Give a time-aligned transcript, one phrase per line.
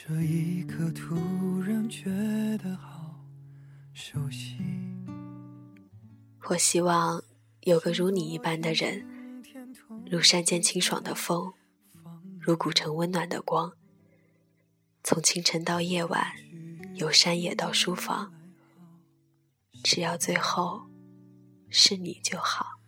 [0.00, 2.08] 这一刻突然觉
[2.58, 3.16] 得好
[3.92, 4.56] 熟悉。
[6.48, 7.20] 我希望
[7.62, 9.04] 有个如你一般的人，
[10.08, 11.52] 如山间清爽的风，
[12.38, 13.72] 如古城温暖的光。
[15.02, 16.32] 从清晨到夜晚，
[16.94, 18.32] 由山野到书房，
[19.82, 20.88] 只要最后
[21.70, 22.78] 是你就好。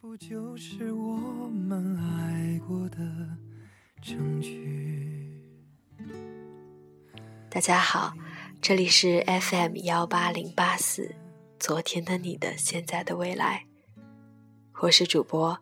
[0.00, 1.18] 不就是我
[1.50, 2.96] 们爱过的
[4.00, 5.05] 证据？
[7.56, 8.14] 大家好，
[8.60, 11.14] 这里是 FM 幺八零八四，
[11.58, 13.64] 昨天的你的现在的未来，
[14.82, 15.58] 我是主播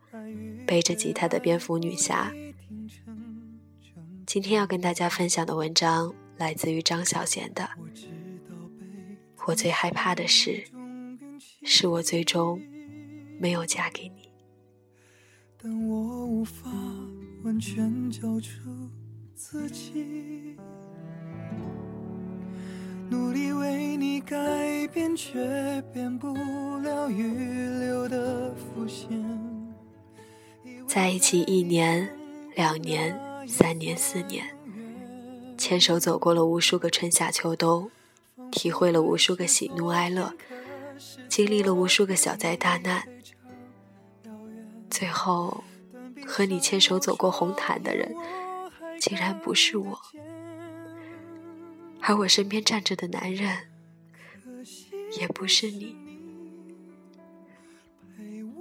[0.66, 2.33] 背着吉他的蝙蝠女侠。
[4.27, 7.62] 今天要跟大家分享的文章来自于张小娴的
[9.47, 10.65] 《我最害怕的事，
[11.63, 12.61] 是我最终
[13.38, 14.23] 没有嫁给你》。
[15.63, 16.68] 但我无法
[17.45, 18.51] 完全交出
[19.37, 20.57] 自己。
[23.15, 24.37] 努力为你改
[24.88, 26.34] 变，却变不
[26.79, 27.32] 了预
[27.79, 29.09] 留的伏线。
[30.88, 32.10] 在一起一年、
[32.56, 34.45] 两年、三年、四年，
[35.56, 37.88] 牵手走过了无数个春夏秋冬，
[38.51, 40.32] 体会了无数个喜怒哀乐，
[41.28, 43.04] 经历了无数个小灾大难，
[44.90, 45.62] 最后
[46.26, 48.12] 和你牵手走过红毯的人，
[49.01, 50.01] 竟然不是我。
[52.07, 53.60] 而我身边站着的男人，
[55.19, 55.97] 也不是你。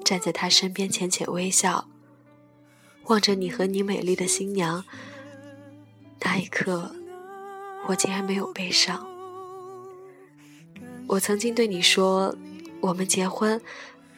[0.05, 1.89] 站在他身边浅浅微笑，
[3.07, 4.85] 望着你和你美丽的新娘，
[6.21, 6.95] 那一刻，
[7.87, 9.05] 我竟然没有悲伤。
[11.07, 12.33] 我曾经对你说，
[12.79, 13.61] 我们结婚，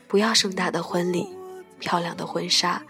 [0.08, 1.28] 不要盛大的婚礼，
[1.80, 2.86] 漂亮的婚纱，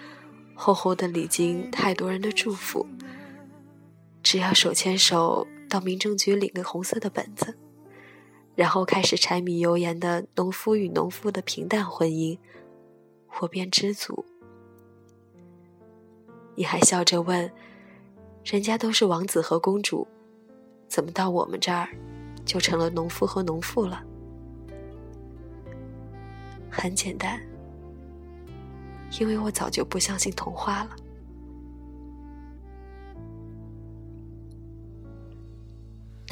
[0.54, 2.86] 厚厚的礼金，太多人的祝福，
[4.22, 5.48] 只要手牵手。
[5.76, 7.58] 到民政局领个红色的本子，
[8.56, 12.40] 然后开始柴米油盐的农夫与农妇的平淡婚姻，
[13.42, 14.24] 我便知足。
[16.56, 17.52] 你还笑着问
[18.46, 20.08] ：“人家都是王子和公主，
[20.88, 21.90] 怎么到我们这儿
[22.46, 24.02] 就成了农夫和农妇了？”
[26.72, 27.38] 很简单，
[29.20, 30.96] 因为我早就不相信童话了。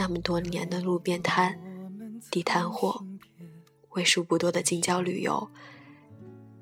[0.03, 1.57] 那么多年的路边摊、
[2.29, 3.05] 地摊货，
[3.91, 5.49] 为数不多的近郊旅游，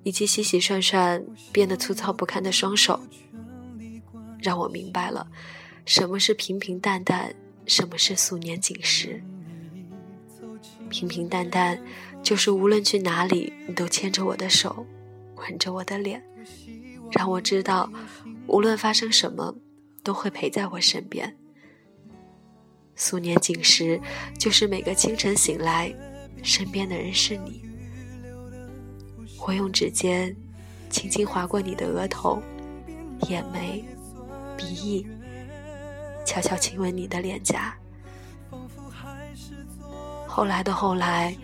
[0.03, 3.00] 以及洗洗涮涮变得粗糙不堪的双手，
[4.38, 5.28] 让我明白了
[5.88, 7.34] 什么是平平淡淡，
[7.66, 9.24] 什么是素年锦时。
[10.91, 11.84] 平平淡淡，
[12.22, 14.85] 就是无论去哪里，你都牵着我的手，
[15.38, 16.23] 吻着我的脸，
[17.09, 17.91] 让我知道，
[18.46, 19.56] 无论发生什么，
[20.03, 21.35] 都会陪在我身边。
[22.96, 24.00] 素年锦时，
[24.38, 25.94] 就是每个清晨醒来，
[26.44, 27.63] 身边的人是你。
[29.46, 30.35] 我用指尖
[30.90, 32.41] 轻轻划过你的额头、
[33.29, 33.84] 眼眉、
[34.56, 35.07] 鼻翼，
[36.25, 37.75] 悄悄亲吻你的脸颊。
[40.28, 41.35] 后来的后来，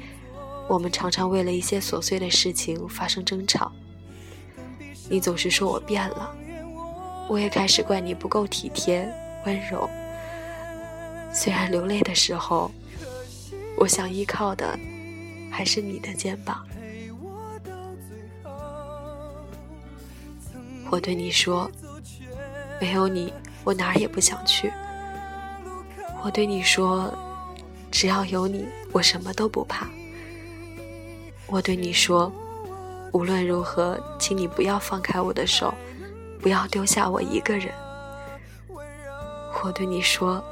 [0.70, 3.72] 我们常常为了一些琐碎的事情发生争吵。
[5.10, 6.36] 你总是说我变了，
[7.28, 9.12] 我也开始怪你不够体贴、
[9.46, 9.90] 温柔。
[11.34, 12.72] 虽然流泪的时候，
[13.78, 14.78] 我想依靠的
[15.52, 16.66] 还是你的肩膀。
[20.90, 21.70] 我对你说，
[22.82, 23.32] 没有你，
[23.64, 24.72] 我哪儿也不想去。
[26.24, 27.14] 我对你说，
[27.92, 29.88] 只要有你，我什么都不怕。
[31.46, 32.32] 我对你说，
[33.12, 35.74] 无论如何，请你不要放开我的手，
[36.42, 37.72] 不要丢下我一个人。
[39.64, 40.44] 我对你说。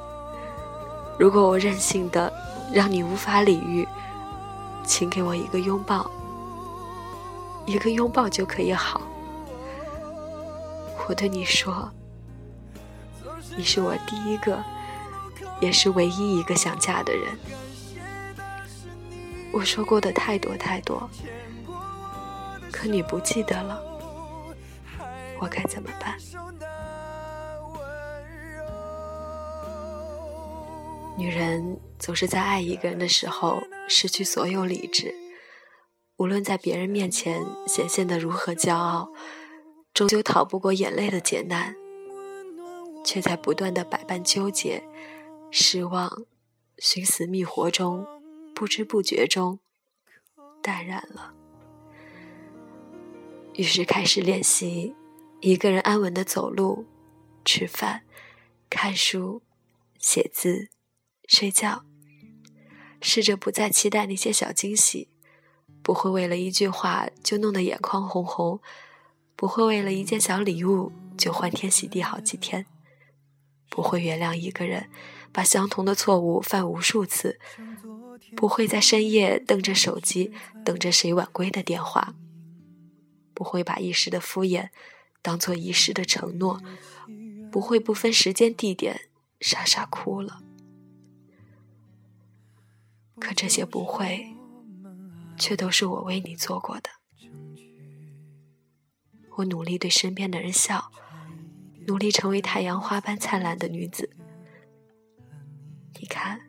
[1.18, 2.32] 如果我任性的
[2.74, 3.88] 让你无法理喻，
[4.84, 6.10] 请给我一个拥抱，
[7.66, 9.02] 一个拥抱就可以好。
[11.08, 11.90] 我对你说，
[13.56, 14.62] 你是我第一个，
[15.62, 17.38] 也是唯一一个想嫁的人。
[19.54, 21.10] 我说过的太多太多，
[22.74, 23.82] 可你不记得了，
[25.40, 26.18] 我该怎么办？
[31.18, 35.16] 女人总是在爱一个人的时候失去所有理智，
[36.18, 39.10] 无论在别人面前显现的如何骄傲，
[39.94, 41.74] 终究逃不过眼泪的劫难，
[43.06, 44.84] 却在不断的百般纠结、
[45.52, 46.26] 失望、
[46.80, 48.06] 寻死觅活中，
[48.54, 49.60] 不知不觉中
[50.62, 51.34] 淡然了。
[53.54, 54.94] 于是开始练习
[55.40, 56.86] 一个人安稳的走路、
[57.46, 58.04] 吃饭、
[58.70, 59.42] 看书。
[59.98, 60.70] 写字、
[61.28, 61.84] 睡觉，
[63.02, 65.10] 试着不再期待那些小惊喜，
[65.82, 68.60] 不会为了一句话就弄得眼眶红红，
[69.36, 72.66] 不会为了一件小礼物就欢天喜地好几天，
[73.70, 74.90] 不会原谅一个人
[75.32, 77.40] 把相同的错误犯无数次，
[78.36, 80.32] 不会在深夜瞪着手机
[80.64, 82.16] 等着谁晚归的电话，
[83.34, 84.70] 不会把一时的敷衍
[85.22, 86.62] 当做一世的承诺。
[87.52, 89.08] 不会不分时间地点
[89.40, 90.42] 傻傻哭了，
[93.20, 94.36] 可这些不会，
[95.38, 96.90] 却都是我为你做过的。
[99.38, 100.92] 我努力对身边的人笑，
[101.88, 104.10] 努力成为太阳花般灿烂的女子。
[106.00, 106.42] 你看，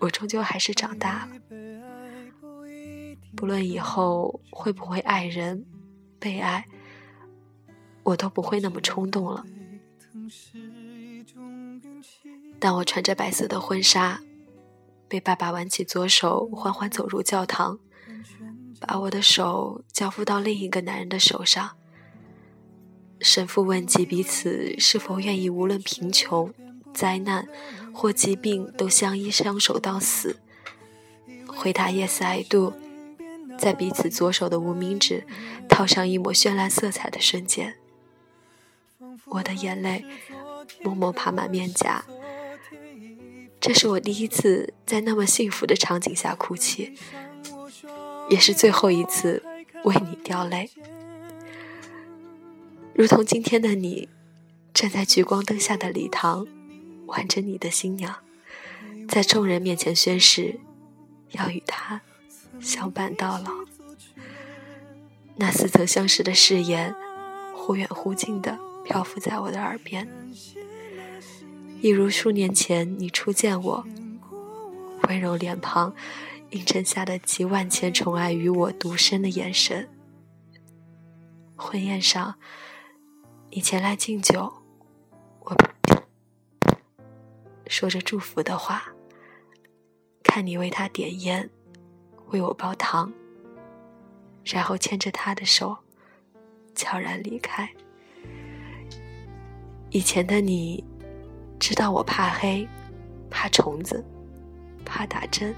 [0.00, 1.36] 我终究还是长大了。
[3.36, 5.64] 不论以后会不会爱人、
[6.18, 6.66] 被爱。
[8.04, 9.44] 我都不会那么冲动了。
[12.58, 14.20] 但我穿着白色的婚纱，
[15.12, 17.78] 被爸爸挽起左手，缓缓走入教堂，
[18.80, 21.72] 把我的手交付到另一个男人的手上。
[23.20, 26.50] 神父问及彼此是否愿意，无论贫穷、
[26.94, 27.46] 灾难
[27.92, 30.40] 或疾病，都相依相守到死。
[31.46, 32.72] 回答：Yes, I do。
[33.58, 35.26] 在彼此左手的无名指
[35.68, 37.76] 套上一抹绚烂色彩的瞬间。
[39.26, 40.06] 我的眼泪
[40.82, 42.02] 默默爬满面颊，
[43.62, 46.98] 这是我第一次在那么幸福的场景下哭泣，
[48.28, 49.40] 也是最后一次
[49.84, 50.68] 为你掉泪。
[52.92, 54.08] 如同今天的你，
[54.74, 56.48] 站在聚光灯下的礼堂，
[57.06, 58.16] 挽着你的新娘，
[59.08, 60.58] 在众人面前宣誓，
[61.30, 62.00] 要与他
[62.60, 63.52] 相伴到老。
[65.36, 66.92] 那似曾相识的誓言，
[67.54, 68.58] 忽远忽近的。
[68.84, 70.08] 漂浮在我的耳边，
[71.82, 73.84] 一如数年前你初见我，
[75.08, 75.92] 温柔脸庞
[76.50, 79.88] 映衬下的集万千宠爱于我独身的眼神。
[81.56, 82.36] 婚宴上，
[83.50, 84.52] 你前来敬酒，
[85.40, 85.56] 我
[87.66, 88.84] 说着祝福的话，
[90.22, 91.50] 看你为他点烟，
[92.28, 93.12] 为我煲汤，
[94.44, 95.76] 然后牵着他的手，
[96.76, 97.68] 悄然离开。
[99.90, 100.84] 以前的你，
[101.62, 102.68] 知道我怕黑，
[103.30, 104.04] 怕虫子，
[104.84, 105.54] 怕打针，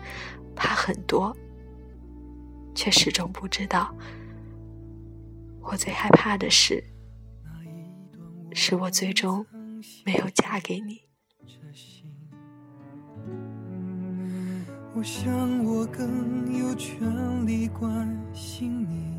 [0.54, 1.34] 怕很多，
[2.74, 3.90] 却始终不知道，
[5.62, 6.84] 我最害怕的事，
[8.52, 9.46] 是我最终
[10.04, 11.00] 没有嫁给你。
[14.94, 19.13] 我想我更有权利关心你。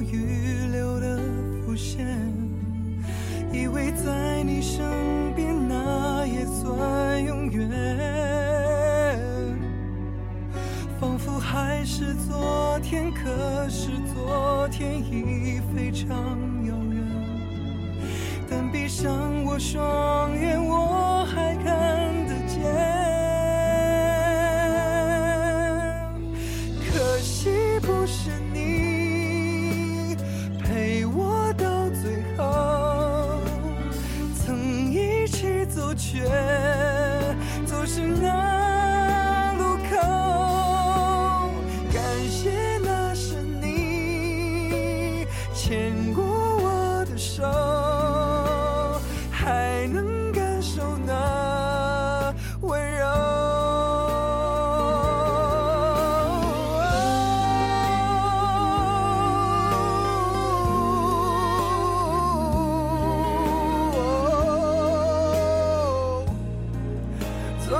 [0.00, 1.18] 预留的
[1.64, 2.06] 伏线，
[3.52, 4.84] 以为在你身
[5.34, 7.68] 边那也算永远。
[11.00, 16.08] 仿佛还是昨天，可是昨天已非常
[16.66, 17.02] 遥远。
[18.48, 20.45] 但闭上我双眼，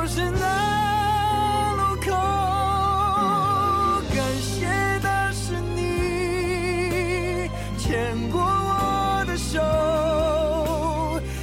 [0.08, 2.12] 是那路口
[4.14, 4.64] 感谢
[5.02, 9.60] 那是你牵过我的手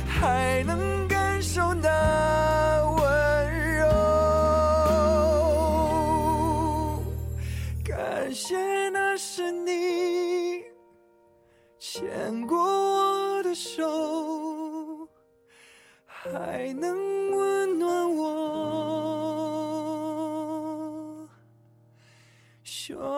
[0.08, 1.90] 还能感受那
[2.86, 3.84] 温柔
[7.84, 8.56] 感谢
[8.90, 10.64] 那是你
[11.78, 15.06] 牵过我的手
[16.06, 17.23] 还能
[22.84, 23.13] sure